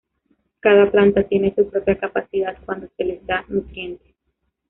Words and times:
Cada 0.61 0.89
planta 0.89 1.21
tiene 1.21 1.53
su 1.53 1.69
propia 1.69 1.95
capacidad 1.95 2.57
cuando 2.65 2.87
se 2.97 3.03
les 3.03 3.23
dan 3.27 3.45
nutrientes. 3.49 4.15